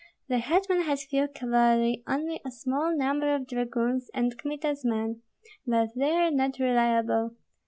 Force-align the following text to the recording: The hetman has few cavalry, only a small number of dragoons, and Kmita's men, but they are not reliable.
The 0.29 0.39
hetman 0.39 0.81
has 0.85 1.05
few 1.05 1.27
cavalry, 1.27 2.01
only 2.07 2.41
a 2.43 2.49
small 2.49 2.91
number 2.97 3.35
of 3.35 3.45
dragoons, 3.45 4.09
and 4.15 4.35
Kmita's 4.35 4.83
men, 4.83 5.21
but 5.67 5.89
they 5.95 6.13
are 6.15 6.31
not 6.31 6.57
reliable. 6.57 7.35